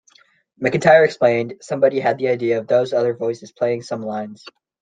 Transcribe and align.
McEntire 0.59 1.05
explained, 1.05 1.53
somebody 1.61 1.99
had 1.99 2.17
the 2.17 2.27
idea 2.29 2.57
of 2.57 2.65
those 2.65 2.91
other 2.91 3.13
voices 3.15 3.51
playing 3.51 3.83
some 3.83 4.01
lines. 4.01 4.43